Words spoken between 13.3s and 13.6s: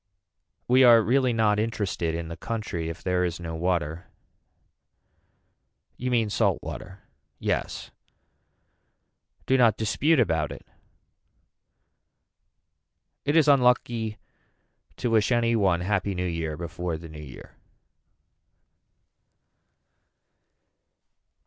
is